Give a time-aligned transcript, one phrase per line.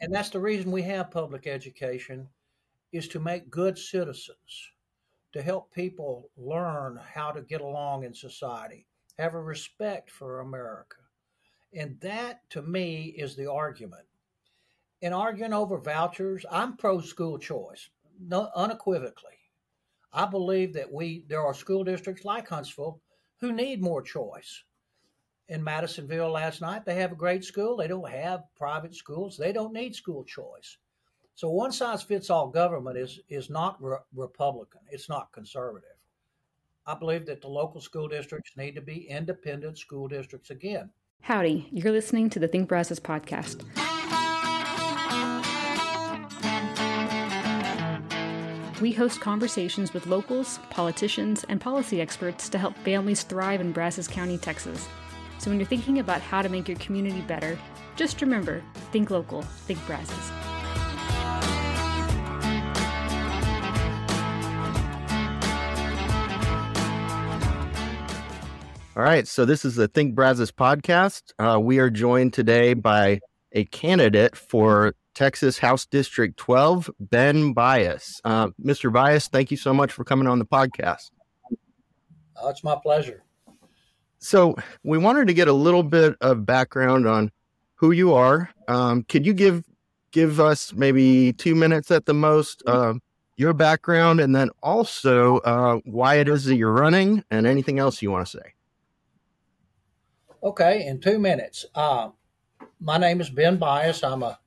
[0.00, 2.28] And that's the reason we have public education
[2.92, 4.70] is to make good citizens,
[5.32, 8.86] to help people learn how to get along in society,
[9.18, 10.96] have a respect for America.
[11.74, 14.06] And that to me is the argument.
[15.02, 17.90] In arguing over vouchers, I'm pro school choice,
[18.30, 19.32] unequivocally.
[20.12, 23.00] I believe that we there are school districts like Huntsville
[23.40, 24.64] who need more choice.
[25.48, 27.76] In Madisonville last night, they have a great school.
[27.76, 29.36] They don't have private schools.
[29.36, 30.78] They don't need school choice.
[31.36, 34.80] So one size fits all government is is not re- Republican.
[34.90, 35.90] It's not conservative.
[36.86, 40.90] I believe that the local school districts need to be independent school districts again.
[41.20, 43.64] Howdy, you're listening to the Think Brazos podcast.
[48.80, 54.06] We host conversations with locals, politicians, and policy experts to help families thrive in Brazos
[54.08, 54.86] County, Texas.
[55.38, 57.58] So when you're thinking about how to make your community better,
[57.96, 60.32] just remember think local, think Brazos.
[68.96, 71.34] All right, so this is the Think Brazos podcast.
[71.38, 73.20] Uh, we are joined today by
[73.52, 78.22] a candidate for Texas House District 12, Ben Bius.
[78.24, 78.90] Uh, Mr.
[78.90, 81.10] Bius, thank you so much for coming on the podcast.
[82.42, 83.22] Uh, it's my pleasure.
[84.26, 87.30] So, we wanted to get a little bit of background on
[87.76, 88.50] who you are.
[88.66, 89.62] Um, could you give
[90.10, 92.94] give us maybe two minutes at the most, uh,
[93.36, 98.02] your background, and then also uh, why it is that you're running, and anything else
[98.02, 98.54] you want to say?
[100.42, 101.64] Okay, in two minutes.
[101.76, 102.08] Uh,
[102.80, 104.02] my name is Ben Bius.
[104.02, 104.40] I'm a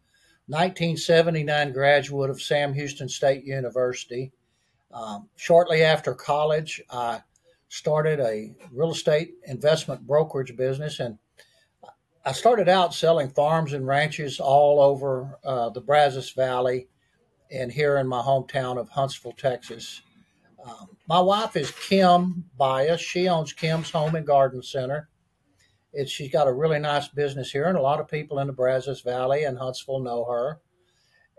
[0.48, 4.34] 1979 graduate of Sam Houston State University.
[4.92, 7.22] Um, shortly after college, I
[7.70, 11.18] started a real estate investment brokerage business, and
[12.26, 16.90] I started out selling farms and ranches all over uh, the Brazos Valley
[17.52, 20.02] and here in my hometown of Huntsville, Texas.
[20.64, 23.00] Um, my wife is Kim Bius.
[23.00, 25.10] She owns Kim's Home and Garden Center.
[25.94, 28.54] It's, she's got a really nice business here, and a lot of people in the
[28.54, 30.60] Brazos Valley and Huntsville know her.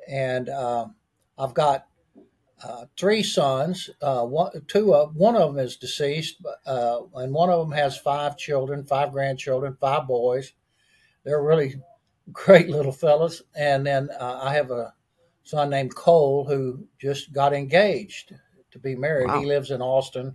[0.08, 0.86] And uh,
[1.38, 1.86] I've got
[2.62, 3.90] uh, three sons.
[4.00, 7.96] Uh, one, two of one of them is deceased, uh, and one of them has
[7.96, 10.52] five children, five grandchildren, five boys.
[11.24, 11.76] They're really
[12.32, 13.42] great little fellas.
[13.54, 14.94] And then uh, I have a
[15.44, 18.34] son named Cole who just got engaged
[18.70, 19.28] to be married.
[19.28, 19.40] Wow.
[19.40, 20.34] He lives in Austin.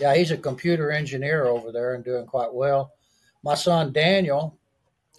[0.00, 2.92] Yeah, he's a computer engineer over there and doing quite well
[3.44, 4.58] my son Daniel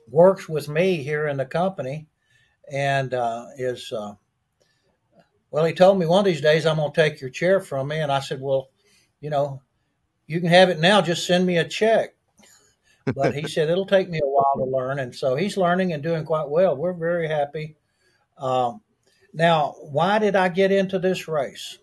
[0.10, 2.08] works with me here in the company
[2.72, 4.14] and uh, is, uh,
[5.56, 7.88] well, he told me one of these days I'm going to take your chair from
[7.88, 8.02] me.
[8.02, 8.72] And I said, well,
[9.22, 9.62] you know,
[10.28, 11.00] you can have it now.
[11.00, 12.14] Just send me a check.
[13.16, 15.00] But he said it'll take me a while to learn.
[15.00, 16.76] And so he's learning and doing quite well.
[16.76, 17.78] We're very happy.
[18.38, 18.82] Um,
[19.34, 21.78] now, why did I get into this race?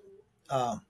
[0.50, 0.82] Um,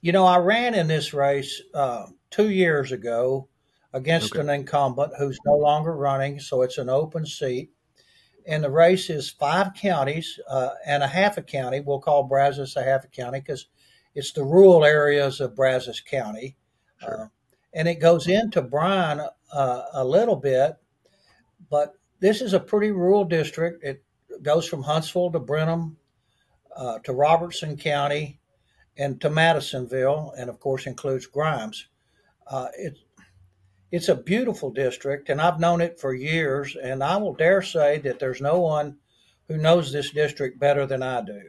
[0.00, 3.48] you know, I ran in this race uh, two years ago
[3.92, 4.42] against okay.
[4.42, 6.38] an incumbent who's no longer running.
[6.38, 7.72] So it's an open seat.
[8.46, 11.80] And the race is five counties uh, and a half a county.
[11.80, 13.66] We'll call Brazos a half a county because
[14.14, 16.56] it's the rural areas of Brazos County.
[16.98, 17.24] Sure.
[17.24, 17.26] Uh,
[17.72, 19.20] and it goes into Bryan
[19.52, 20.76] uh, a little bit,
[21.70, 23.84] but this is a pretty rural district.
[23.84, 24.02] It
[24.42, 25.96] goes from Huntsville to Brenham
[26.76, 28.40] uh, to Robertson County
[28.96, 31.86] and to Madisonville, and of course includes Grimes.
[32.46, 32.98] Uh, it,
[33.90, 36.76] it's a beautiful district, and I've known it for years.
[36.80, 38.98] And I will dare say that there's no one
[39.48, 41.42] who knows this district better than I do.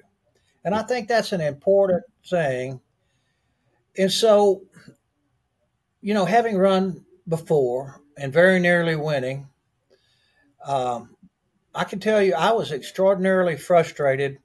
[0.64, 2.82] And I think that's an important thing.
[3.98, 4.64] And so,
[6.02, 9.48] you know, having run before and very nearly winning,
[10.66, 11.16] um,
[11.76, 14.40] I can tell you I was extraordinarily frustrated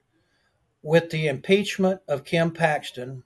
[0.83, 3.23] with the impeachment of Ken Paxton.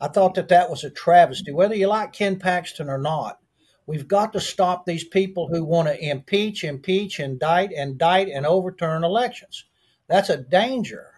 [0.00, 1.52] I thought that that was a travesty.
[1.52, 3.38] Whether you like Ken Paxton or not,
[3.86, 9.04] We've got to stop these people who want to impeach, impeach, indict, indict, and overturn
[9.04, 9.64] elections.
[10.08, 11.12] That's a danger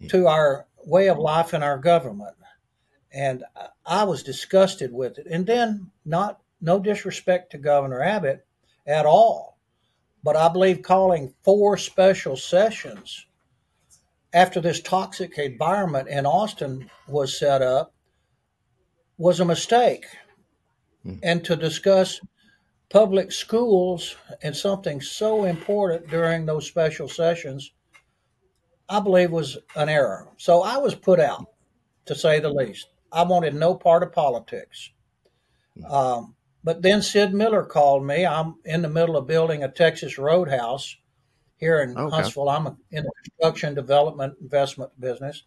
[0.00, 0.06] hmm.
[0.08, 2.36] to our way of life and our government.
[3.12, 3.44] And
[3.84, 5.26] I was disgusted with it.
[5.26, 8.46] And then, not no disrespect to Governor Abbott
[8.86, 9.58] at all,
[10.22, 13.26] but I believe calling four special sessions
[14.32, 17.94] after this toxic environment in Austin was set up
[19.16, 20.04] was a mistake
[21.06, 21.18] mm.
[21.22, 22.20] and to discuss
[22.88, 27.72] public schools and something so important during those special sessions,
[28.88, 30.28] I believe was an error.
[30.36, 31.46] So I was put out,
[32.06, 32.88] to say the least.
[33.12, 34.90] I wanted no part of politics.
[35.78, 35.92] Mm.
[35.92, 38.26] Um, but then Sid Miller called me.
[38.26, 40.96] I'm in the middle of building a Texas roadhouse
[41.56, 42.14] here in okay.
[42.14, 42.48] Huntsville.
[42.48, 45.42] I'm in the construction development investment business.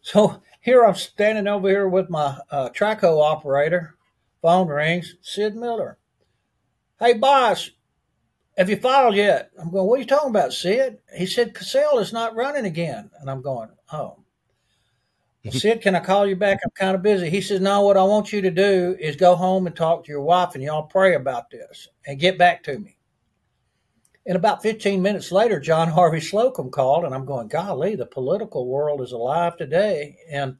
[0.00, 3.94] So here I'm standing over here with my uh, trackhoe operator.
[4.42, 5.16] Phone rings.
[5.22, 5.98] Sid Miller.
[6.98, 7.70] Hey, boss,
[8.58, 9.50] have you filed yet?
[9.58, 10.98] I'm going, what are you talking about, Sid?
[11.16, 13.10] He said, Kacal is not running again.
[13.20, 14.18] And I'm going, oh.
[15.44, 16.58] Well, Sid, can I call you back?
[16.62, 17.30] I'm kind of busy.
[17.30, 20.12] He says, no, what I want you to do is go home and talk to
[20.12, 22.96] your wife and y'all pray about this and get back to me.
[24.26, 28.68] And about 15 minutes later, John Harvey Slocum called, and I'm going, golly, the political
[28.68, 30.16] world is alive today.
[30.30, 30.56] And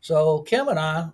[0.00, 1.08] so Kim and I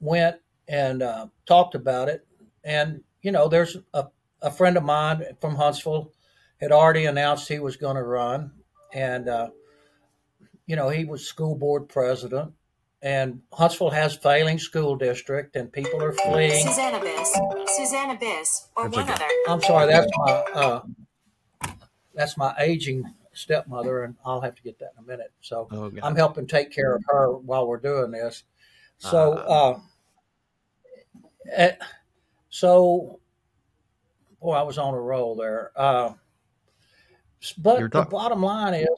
[0.00, 0.36] went
[0.70, 2.24] and uh, talked about it.
[2.64, 4.06] And, you know, there's a,
[4.40, 6.12] a friend of mine from Huntsville
[6.60, 8.52] had already announced he was going to run.
[8.94, 9.50] And, uh,
[10.66, 12.52] you know, he was school board president.
[13.02, 16.66] And Huntsville has failing school district, and people are fleeing.
[16.66, 19.24] Susanna Biss, Susanna Biss, or one other.
[19.48, 20.82] I'm sorry, that's my uh,
[22.14, 25.32] that's my aging stepmother, and I'll have to get that in a minute.
[25.40, 28.44] So oh, I'm helping take care of her while we're doing this.
[28.98, 29.80] So, uh,
[31.56, 31.68] uh,
[32.48, 33.20] so,
[34.40, 35.72] boy, I was on a roll there.
[35.76, 36.12] Uh,
[37.58, 38.88] but the bottom line is,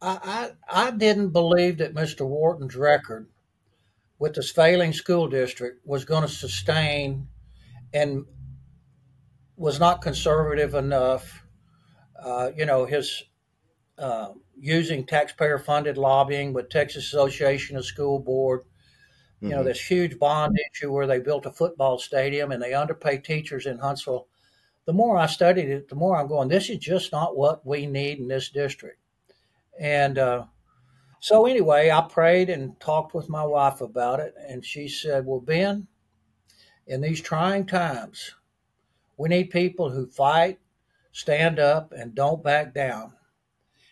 [0.00, 2.26] I, I, I didn't believe that Mr.
[2.26, 3.28] Wharton's record
[4.18, 7.28] with this failing school district was going to sustain
[7.92, 8.24] and
[9.56, 11.42] was not conservative enough
[12.22, 13.22] uh, you know, his
[13.98, 18.62] uh, using taxpayer funded lobbying with Texas Association of School Board.
[19.40, 19.56] You mm-hmm.
[19.56, 23.66] know, this huge bond issue where they built a football stadium and they underpay teachers
[23.66, 24.28] in Huntsville.
[24.86, 27.86] The more I studied it, the more I'm going, this is just not what we
[27.86, 28.98] need in this district.
[29.78, 30.44] And uh,
[31.20, 34.34] so, anyway, I prayed and talked with my wife about it.
[34.48, 35.86] And she said, Well, Ben,
[36.86, 38.34] in these trying times,
[39.16, 40.58] we need people who fight
[41.12, 43.12] stand up and don't back down.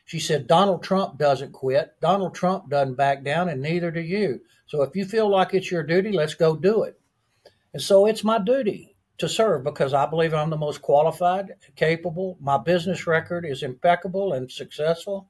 [0.09, 2.01] She said, Donald Trump doesn't quit.
[2.01, 4.41] Donald Trump doesn't back down, and neither do you.
[4.67, 6.99] So if you feel like it's your duty, let's go do it.
[7.75, 12.39] And so it's my duty to serve because I believe I'm the most qualified, capable.
[12.41, 15.29] My business record is impeccable and successful.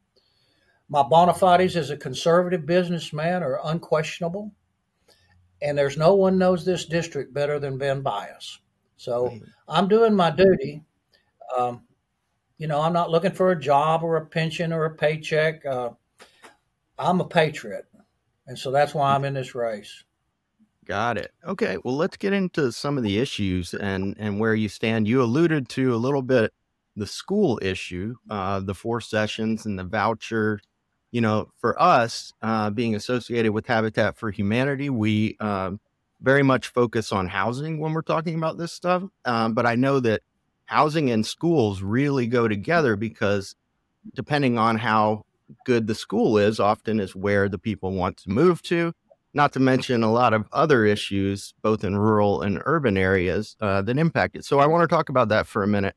[0.88, 4.52] My bona fides as a conservative businessman are unquestionable.
[5.60, 8.60] And there's no one knows this district better than Ben Bius.
[8.96, 10.84] So I'm doing my duty
[11.58, 11.82] um,
[12.58, 15.64] you know, I'm not looking for a job or a pension or a paycheck.
[15.64, 15.90] Uh,
[16.98, 17.86] I'm a patriot.
[18.46, 20.04] And so that's why I'm in this race.
[20.84, 21.32] Got it.
[21.46, 21.76] Okay.
[21.84, 25.06] Well, let's get into some of the issues and, and where you stand.
[25.06, 26.52] You alluded to a little bit
[26.96, 30.60] the school issue, uh, the four sessions and the voucher.
[31.12, 35.80] You know, for us, uh, being associated with Habitat for Humanity, we um,
[36.20, 39.04] very much focus on housing when we're talking about this stuff.
[39.24, 40.22] Um, but I know that
[40.68, 43.54] housing and schools really go together because
[44.14, 45.24] depending on how
[45.64, 48.92] good the school is, often is where the people want to move to.
[49.32, 53.82] Not to mention a lot of other issues, both in rural and urban areas, uh,
[53.82, 54.44] that impact it.
[54.44, 55.94] So I want to talk about that for a minute.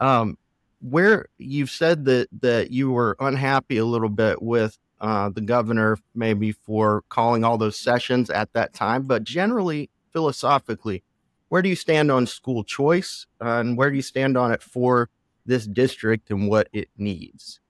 [0.00, 0.38] Um,
[0.80, 5.98] where you've said that that you were unhappy a little bit with uh, the governor,
[6.14, 11.02] maybe for calling all those sessions at that time, but generally philosophically,
[11.48, 14.62] where do you stand on school choice uh, and where do you stand on it
[14.62, 15.10] for
[15.46, 17.60] this district and what it needs?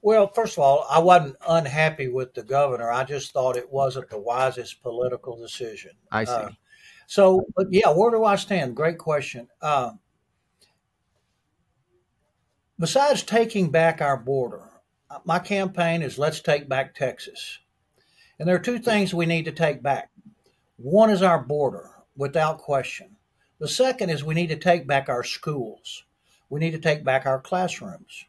[0.00, 2.90] Well, first of all, I wasn't unhappy with the governor.
[2.90, 5.92] I just thought it wasn't the wisest political decision.
[6.10, 6.32] I see.
[6.32, 6.50] Uh,
[7.06, 8.74] so, but yeah, where do I stand?
[8.74, 9.46] Great question.
[9.60, 9.92] Uh,
[12.78, 14.68] besides taking back our border,
[15.08, 17.60] uh, my campaign is let's take back Texas.
[18.40, 20.10] And there are two things we need to take back.
[20.78, 23.16] One is our border without question.
[23.58, 26.04] The second is we need to take back our schools.
[26.50, 28.24] We need to take back our classrooms.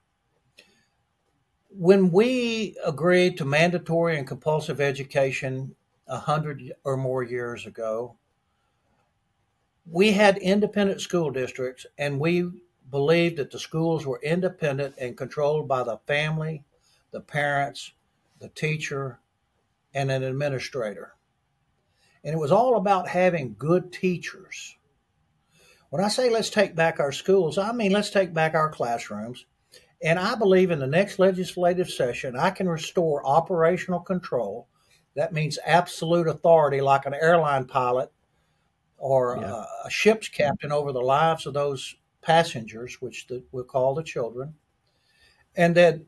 [1.70, 5.75] When we agreed to mandatory and compulsive education
[6.08, 8.16] a hundred or more years ago,
[9.90, 12.50] we had independent school districts and we
[12.90, 16.63] believed that the schools were independent and controlled by the family,
[17.12, 17.92] the parents,
[18.40, 19.20] the teacher,
[19.94, 21.16] and an administrator.
[22.24, 24.77] And it was all about having good teachers.
[25.89, 29.46] When I say let's take back our schools, I mean let's take back our classrooms.
[30.03, 34.68] And I believe in the next legislative session, I can restore operational control.
[35.15, 38.12] That means absolute authority, like an airline pilot
[38.98, 39.63] or yeah.
[39.86, 44.56] a, ship's captain over the lives of those passengers, which the, we'll call the children.
[45.56, 46.01] And that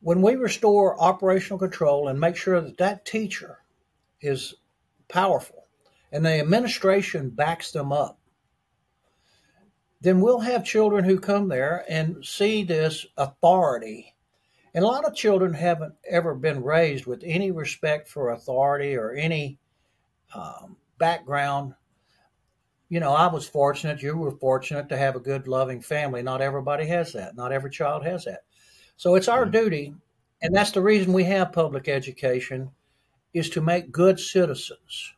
[0.00, 3.58] when we restore operational control and make sure that that teacher
[4.20, 4.54] is
[5.12, 5.66] powerful,
[6.10, 8.18] and the administration backs them up.
[10.02, 14.14] then we'll have children who come there and see this authority.
[14.74, 19.12] And a lot of children haven't ever been raised with any respect for authority or
[19.12, 19.58] any
[20.34, 21.74] um, background.
[22.88, 26.22] You know, I was fortunate, you were fortunate to have a good, loving family.
[26.22, 28.40] Not everybody has that, not every child has that.
[28.96, 29.52] So it's our mm-hmm.
[29.52, 29.94] duty,
[30.42, 32.70] and that's the reason we have public education,
[33.34, 35.14] is to make good citizens,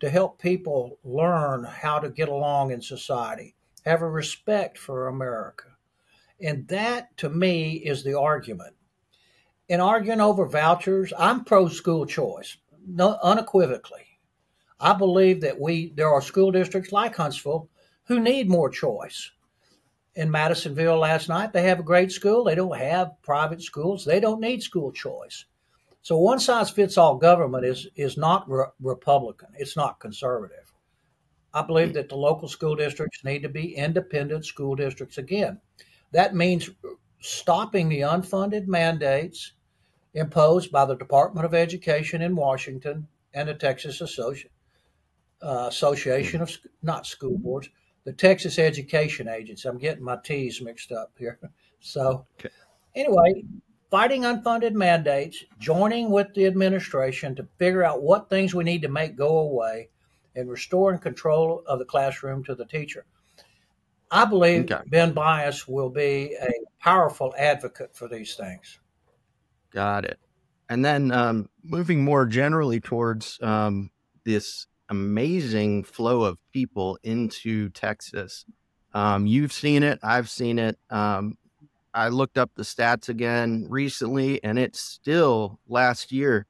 [0.00, 3.54] to help people learn how to get along in society
[3.88, 5.64] have a respect for America.
[6.40, 8.74] And that, to me, is the argument.
[9.68, 14.04] In arguing over vouchers, I'm pro school choice, no, unequivocally.
[14.80, 17.68] I believe that we there are school districts like Huntsville
[18.04, 19.30] who need more choice.
[20.14, 22.44] In Madisonville last night, they have a great school.
[22.44, 24.04] They don't have private schools.
[24.04, 25.44] They don't need school choice.
[26.02, 29.48] So one size fits all government is is not re- Republican.
[29.56, 30.72] It's not conservative.
[31.52, 35.60] I believe that the local school districts need to be independent school districts again.
[36.12, 36.70] That means
[37.20, 39.52] stopping the unfunded mandates
[40.14, 44.46] imposed by the Department of Education in Washington and the Texas Associ-
[45.42, 47.68] uh, Association of not school boards,
[48.04, 49.68] the Texas Education Agency.
[49.68, 51.38] I'm getting my T's mixed up here.
[51.80, 52.52] So, okay.
[52.96, 53.44] anyway,
[53.90, 58.88] fighting unfunded mandates, joining with the administration to figure out what things we need to
[58.88, 59.88] make go away
[60.36, 63.04] and restoring control of the classroom to the teacher.
[64.10, 64.82] I believe okay.
[64.86, 68.78] Ben Bius will be a powerful advocate for these things.
[69.72, 70.18] Got it.
[70.68, 73.90] And then um, moving more generally towards um,
[74.24, 78.44] this amazing flow of people into Texas.
[78.94, 80.78] Um, you've seen it, I've seen it.
[81.94, 86.46] I looked up the stats again recently, and it's still last year.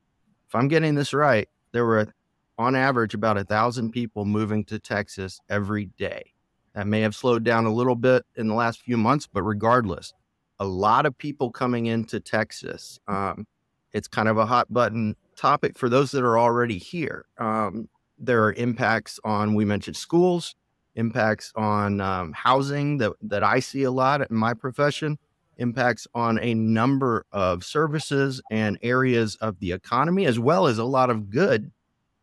[0.49, 2.12] If I'm getting this right, there were
[2.59, 6.33] on average about a thousand people moving to Texas every day.
[6.75, 10.12] That may have slowed down a little bit in the last few months, but regardless,
[10.59, 12.99] a lot of people coming into Texas.
[13.09, 13.47] Um,
[13.92, 17.26] it's kind of a hot button topic for those that are already here.
[17.38, 20.57] Um, there are impacts on, we mentioned schools,
[20.97, 25.18] impacts on um, housing that, that I see a lot in my profession,
[25.58, 30.84] impacts on a number of services and areas of the economy, as well as a
[30.84, 31.70] lot of good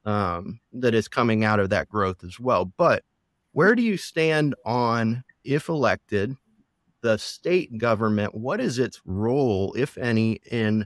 [0.05, 2.65] um, that is coming out of that growth as well.
[2.65, 3.03] But
[3.51, 6.35] where do you stand on, if elected,
[7.01, 8.35] the state government?
[8.35, 10.85] What is its role, if any, in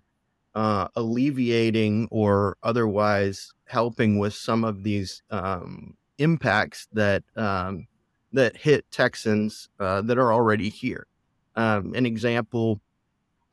[0.55, 7.87] uh, alleviating or otherwise helping with some of these um, impacts that um,
[8.33, 11.07] that hit Texans uh, that are already here?
[11.59, 12.79] Um, an example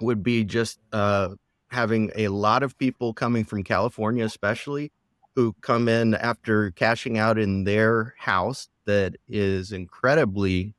[0.00, 1.30] would be just uh,
[1.72, 4.92] having a lot of people coming from California, especially
[5.34, 10.72] who come in after cashing out in their house that is incredibly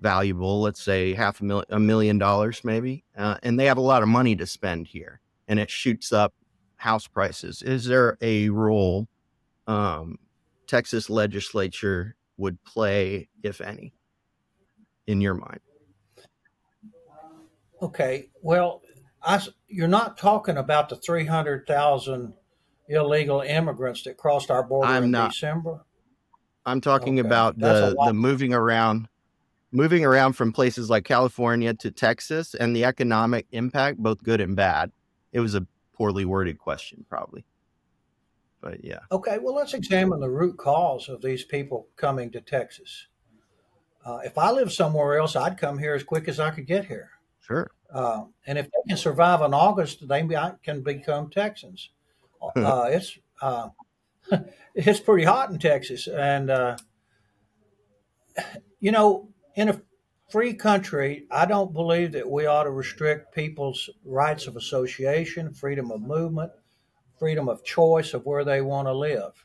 [0.00, 3.80] valuable, let's say half a million, a million dollars maybe, uh, and they have a
[3.80, 6.34] lot of money to spend here, and it shoots up
[6.74, 7.62] house prices.
[7.62, 9.06] Is there a role
[9.68, 10.18] um,
[10.66, 13.94] Texas legislature would play, if any,
[15.06, 15.60] in your mind?
[17.82, 18.80] Okay, well,
[19.22, 22.34] I, you're not talking about the three hundred thousand
[22.88, 25.84] illegal immigrants that crossed our border I'm in not, December?
[26.64, 27.26] I'm talking okay.
[27.26, 29.08] about the the moving around
[29.72, 34.54] moving around from places like California to Texas and the economic impact, both good and
[34.54, 34.92] bad.
[35.32, 37.44] It was a poorly worded question, probably.
[38.60, 39.00] But yeah.
[39.10, 43.08] Okay, well, let's examine the root cause of these people coming to Texas.
[44.04, 46.84] Uh, if I lived somewhere else, I'd come here as quick as I could get
[46.84, 47.10] here.
[47.42, 47.70] Sure.
[47.92, 50.26] Uh, and if they can survive in August, they
[50.62, 51.90] can become Texans.
[52.56, 53.68] uh, it's uh,
[54.74, 56.76] it's pretty hot in Texas, and uh,
[58.80, 59.80] you know, in a
[60.30, 65.90] free country, I don't believe that we ought to restrict people's rights of association, freedom
[65.90, 66.52] of movement,
[67.18, 69.44] freedom of choice of where they want to live.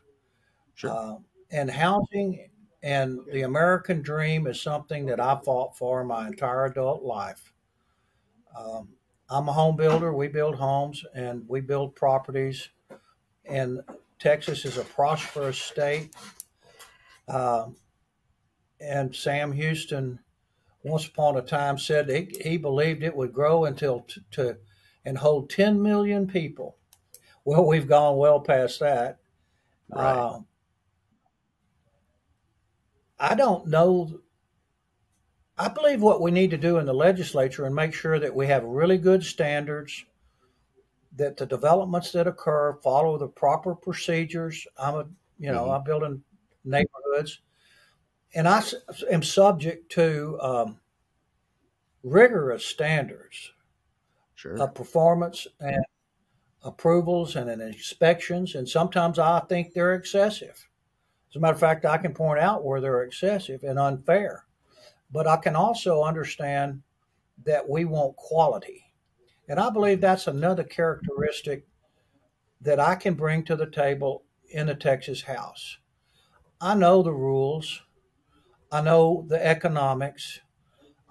[0.76, 0.92] Sure.
[0.92, 1.16] Uh,
[1.52, 2.50] and housing
[2.84, 7.54] and the American dream is something that I fought for my entire adult life.
[8.58, 8.90] Um,
[9.30, 10.14] I'm a home builder.
[10.14, 12.70] We build homes and we build properties
[13.46, 13.82] and
[14.20, 16.14] Texas is a prosperous state.
[17.28, 17.68] Uh,
[18.80, 20.20] and Sam Houston,
[20.84, 24.58] once upon a time, said he, he believed it would grow until t- to
[25.06, 26.78] and hold 10 million people.
[27.46, 29.20] Well, we've gone well past that.
[29.90, 30.18] Right.
[30.18, 30.40] Uh,
[33.20, 34.20] I don't know.
[35.58, 38.48] I believe what we need to do in the legislature and make sure that we
[38.48, 40.06] have really good standards
[41.16, 44.68] that the developments that occur follow the proper procedures.
[44.78, 45.08] I'm a,
[45.40, 45.72] you know, mm-hmm.
[45.72, 46.24] I'm building
[46.64, 47.40] neighborhoods,
[48.36, 48.62] and I
[49.10, 50.80] am subject to um,
[52.04, 53.52] rigorous standards
[54.38, 54.62] Sure.
[54.62, 55.84] of performance and
[56.62, 60.70] approvals and inspections, and sometimes I think they're excessive.
[61.32, 64.46] As a matter of fact, I can point out where they're excessive and unfair,
[65.12, 66.82] but I can also understand
[67.46, 68.92] that we want quality.
[69.48, 71.66] And I believe that's another characteristic
[72.62, 75.78] that I can bring to the table in the Texas House.
[76.60, 77.82] I know the rules,
[78.72, 80.42] I know the economics.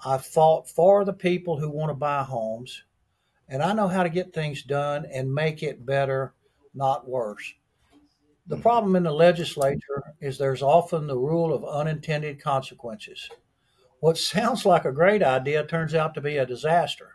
[0.04, 2.84] I've fought for the people who want to buy homes,
[3.48, 6.34] and I know how to get things done and make it better,
[6.74, 7.54] not worse.
[8.46, 13.28] The problem in the legislature is there's often the rule of unintended consequences.
[14.00, 17.14] What sounds like a great idea turns out to be a disaster.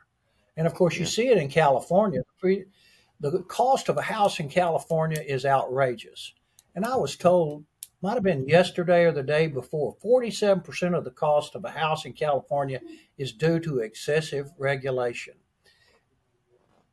[0.58, 2.22] And of course, you see it in California.
[2.42, 6.34] The cost of a house in California is outrageous.
[6.76, 7.66] And I was told,
[8.02, 12.06] might have been yesterday or the day before, 47% of the cost of a house
[12.06, 12.82] in California
[13.18, 15.36] is due to excessive regulation.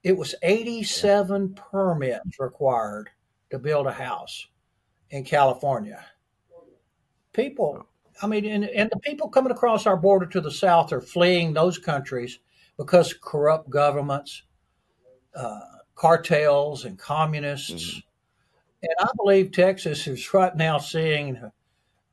[0.02, 3.10] It was 87 permits required
[3.50, 4.46] to build a house
[5.10, 6.04] in California.
[7.32, 7.86] People,
[8.20, 11.52] I mean, and, and the people coming across our border to the south are fleeing
[11.52, 12.40] those countries
[12.76, 14.42] because corrupt governments,
[15.34, 15.60] uh,
[15.94, 17.72] cartels, and communists.
[17.72, 17.98] Mm-hmm.
[18.82, 21.50] And I believe Texas is right now seeing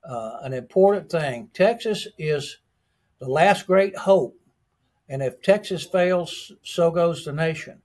[0.03, 1.49] uh, an important thing.
[1.53, 2.57] Texas is
[3.19, 4.37] the last great hope.
[5.07, 7.81] And if Texas fails, so goes the nation.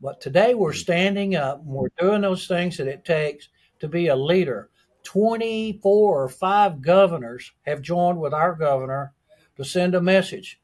[0.00, 4.08] But today we're standing up and we're doing those things that it takes to be
[4.08, 4.70] a leader.
[5.06, 9.12] 24 or 5 governors have joined with our governor
[9.56, 10.60] to send a message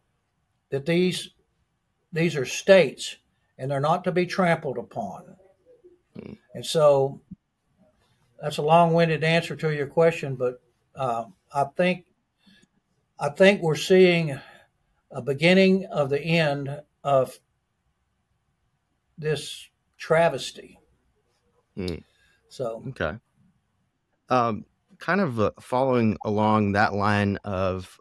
[0.70, 1.30] that these
[2.12, 3.16] these are states
[3.56, 5.36] and they're not to be trampled upon.
[6.18, 6.36] Mm.
[6.54, 7.20] And so
[8.40, 10.60] that's a long-winded answer to your question, but
[10.96, 12.04] uh, I think
[13.18, 14.38] I think we're seeing
[15.12, 17.38] a beginning of the end of
[19.16, 20.80] this travesty.
[21.78, 22.02] Mm.
[22.48, 23.18] So okay,
[24.32, 24.64] um,
[24.98, 27.98] kind of uh, following along that line of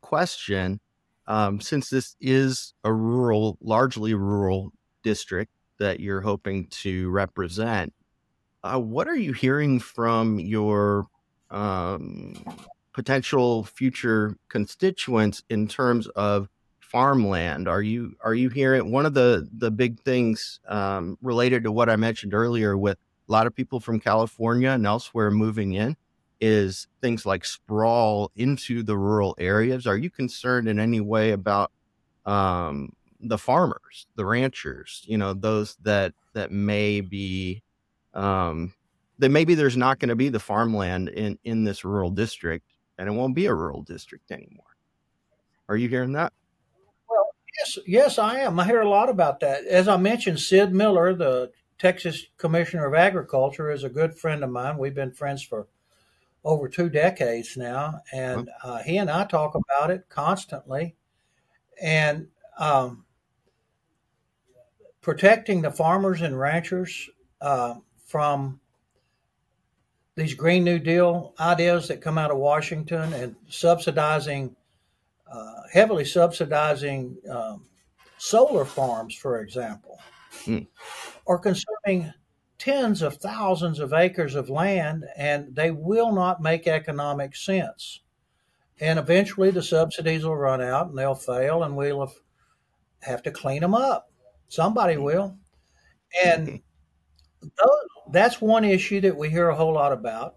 [0.00, 0.80] question,
[1.26, 7.92] um, since this is a rural, largely rural district that you're hoping to represent,
[8.64, 11.08] uh, what are you hearing from your
[11.50, 12.42] um,
[12.94, 16.48] potential future constituents in terms of
[16.80, 17.68] farmland?
[17.68, 21.90] Are you are you hearing one of the the big things um, related to what
[21.90, 22.96] I mentioned earlier with
[23.28, 25.96] a lot of people from California and elsewhere moving in
[26.40, 29.86] is things like sprawl into the rural areas.
[29.86, 31.72] Are you concerned in any way about
[32.24, 35.02] um, the farmers, the ranchers?
[35.06, 37.62] You know, those that that may be
[38.14, 38.74] um,
[39.18, 42.66] that maybe there's not going to be the farmland in in this rural district,
[42.98, 44.64] and it won't be a rural district anymore.
[45.68, 46.32] Are you hearing that?
[47.08, 48.60] Well, yes, yes, I am.
[48.60, 49.64] I hear a lot about that.
[49.64, 54.50] As I mentioned, Sid Miller, the Texas Commissioner of Agriculture, is a good friend of
[54.50, 54.78] mine.
[54.78, 55.68] We've been friends for
[56.44, 60.94] over two decades now, and uh, he and I talk about it constantly.
[61.80, 63.04] And um,
[65.00, 67.10] protecting the farmers and ranchers
[67.40, 67.74] uh,
[68.06, 68.60] from
[70.14, 74.56] these Green New Deal ideas that come out of Washington and subsidizing,
[75.30, 77.66] uh, heavily subsidizing um,
[78.16, 80.00] solar farms, for example,
[80.44, 80.66] mm.
[81.26, 82.12] Are consuming
[82.58, 88.00] tens of thousands of acres of land and they will not make economic sense.
[88.80, 92.12] And eventually the subsidies will run out and they'll fail and we'll
[93.00, 94.10] have to clean them up.
[94.48, 95.02] Somebody hmm.
[95.02, 95.38] will.
[96.24, 96.60] And
[97.40, 100.36] those, that's one issue that we hear a whole lot about.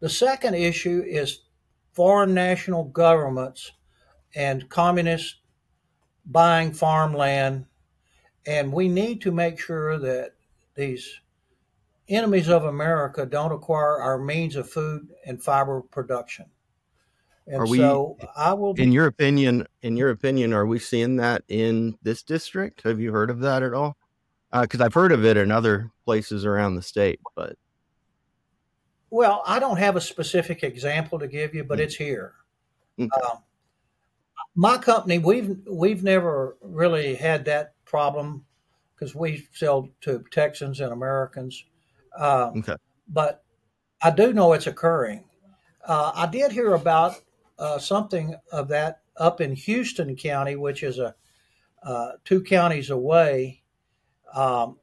[0.00, 1.42] The second issue is
[1.92, 3.72] foreign national governments
[4.34, 5.36] and communists
[6.24, 7.66] buying farmland.
[8.46, 10.32] And we need to make sure that
[10.74, 11.20] these
[12.08, 16.46] enemies of America don't acquire our means of food and fiber production.
[17.46, 18.74] And are we, so I will.
[18.74, 22.82] Be, in your opinion, in your opinion, are we seeing that in this district?
[22.82, 23.96] Have you heard of that at all?
[24.52, 27.56] Because uh, I've heard of it in other places around the state, but
[29.10, 31.84] well, I don't have a specific example to give you, but mm-hmm.
[31.84, 32.34] it's here.
[32.98, 33.10] Okay.
[33.12, 33.36] Uh,
[34.54, 38.44] my company, we've we've never really had that problem
[38.94, 41.64] because we sell to Texans and Americans.
[42.16, 42.76] Uh, okay.
[43.08, 43.42] But
[44.00, 45.24] I do know it's occurring.
[45.84, 47.16] Uh, I did hear about
[47.58, 51.14] uh, something of that up in Houston County, which is a
[51.82, 53.62] uh, two counties away.
[54.34, 54.78] Um,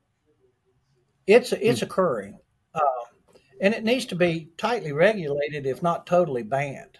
[1.27, 1.83] it's it's mm.
[1.83, 2.39] occurring,
[2.73, 3.05] uh,
[3.61, 6.97] and it needs to be tightly regulated, if not totally banned.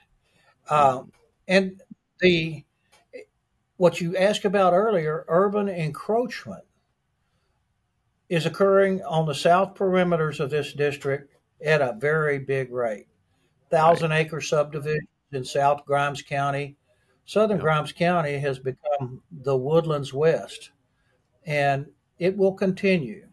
[0.69, 1.03] Uh,
[1.47, 1.81] and
[2.19, 2.63] the
[3.77, 6.63] what you asked about earlier, urban encroachment,
[8.27, 13.07] is occurring on the south perimeters of this district at a very big rate.
[13.69, 16.75] Thousand acre subdivisions in South Grimes County.
[17.25, 20.71] Southern Grimes County has become the Woodlands West,
[21.45, 21.85] and
[22.17, 23.27] it will continue.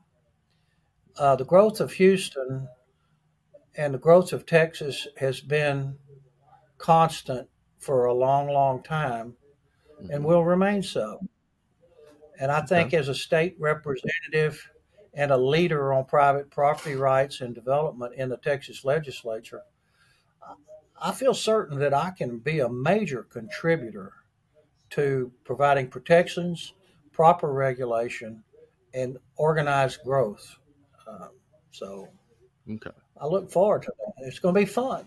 [1.16, 2.68] Uh, the growth of Houston
[3.76, 5.96] and the growth of Texas has been
[6.78, 9.36] constant for a long, long time
[10.10, 11.20] and will remain so.
[12.40, 14.70] And I think as a state representative
[15.14, 19.62] and a leader on private property rights and development in the Texas legislature,
[21.00, 24.12] I feel certain that I can be a major contributor
[24.90, 26.74] to providing protections,
[27.12, 28.42] proper regulation,
[28.94, 30.56] and organized growth.
[31.06, 31.30] Um,
[31.72, 32.08] so
[32.70, 32.90] Okay.
[33.20, 34.26] I look forward to that.
[34.26, 35.04] It's going to be fun.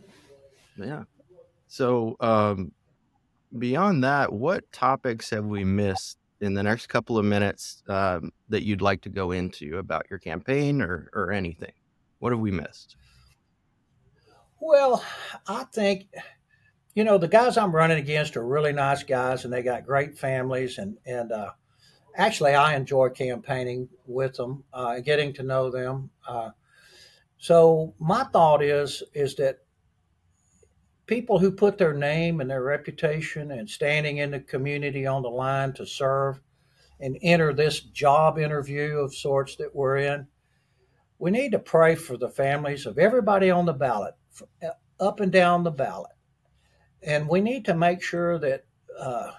[0.77, 1.03] Yeah.
[1.67, 2.71] So, um,
[3.57, 8.63] beyond that, what topics have we missed in the next couple of minutes um, that
[8.63, 11.73] you'd like to go into about your campaign or, or anything?
[12.19, 12.95] What have we missed?
[14.60, 15.03] Well,
[15.47, 16.07] I think,
[16.95, 20.17] you know, the guys I'm running against are really nice guys and they got great
[20.17, 20.77] families.
[20.79, 21.51] And, and uh,
[22.15, 26.10] actually, I enjoy campaigning with them, uh, getting to know them.
[26.27, 26.49] Uh,
[27.38, 29.60] so my thought is is that
[31.08, 35.30] people who put their name and their reputation and standing in the community on the
[35.30, 36.39] line to serve
[37.00, 40.28] and enter this job interview of sorts that we're in,
[41.17, 44.15] we need to pray for the families of everybody on the ballot,
[45.00, 46.12] up and down the ballot.
[47.02, 48.65] And we need to make sure that
[49.00, 49.32] uh,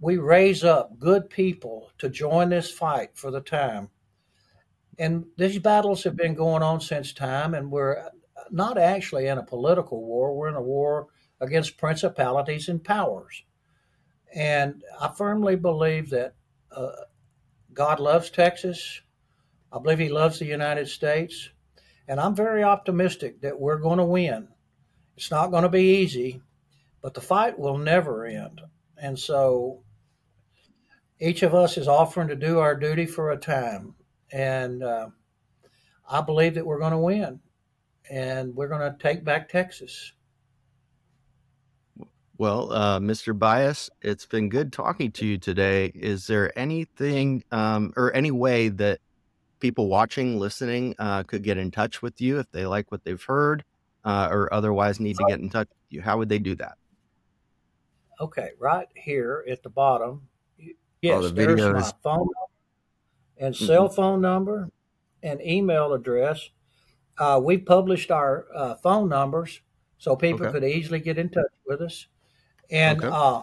[0.00, 3.90] we raise up good people to join this fight for the time.
[4.98, 8.10] And these battles have been going on since time, and we're
[8.52, 10.34] not actually in a political war.
[10.34, 11.08] We're in a war
[11.40, 13.42] against principalities and powers.
[14.34, 16.34] And I firmly believe that
[16.70, 16.92] uh,
[17.72, 19.00] God loves Texas.
[19.72, 21.50] I believe He loves the United States.
[22.06, 24.48] And I'm very optimistic that we're going to win.
[25.16, 26.42] It's not going to be easy,
[27.00, 28.60] but the fight will never end.
[28.96, 29.82] And so
[31.20, 33.94] each of us is offering to do our duty for a time.
[34.30, 35.08] And uh,
[36.08, 37.40] I believe that we're going to win
[38.10, 40.12] and we're going to take back Texas.
[42.38, 43.38] Well, uh, Mr.
[43.38, 45.92] Bius, it's been good talking to you today.
[45.94, 49.00] Is there anything um, or any way that
[49.60, 53.22] people watching, listening uh, could get in touch with you if they like what they've
[53.22, 53.64] heard
[54.04, 56.02] uh, or otherwise need to get in touch with you?
[56.02, 56.78] How would they do that?
[58.20, 60.22] Okay, right here at the bottom.
[61.00, 62.28] Yes, oh, the there's my phone
[63.38, 63.66] and mm-hmm.
[63.66, 64.70] cell phone number
[65.22, 66.50] and email address
[67.18, 69.60] uh, we published our uh, phone numbers
[69.98, 70.52] so people okay.
[70.52, 72.06] could easily get in touch with us.
[72.70, 73.10] And okay.
[73.12, 73.42] uh,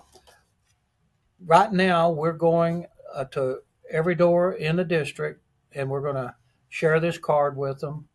[1.46, 5.42] right now, we're going uh, to every door in the district,
[5.74, 6.36] and we're going to
[6.70, 8.08] share this card with them.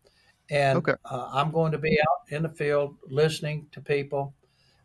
[0.50, 0.94] And okay.
[1.10, 4.34] Uh, I'm going to be out in the field listening to people.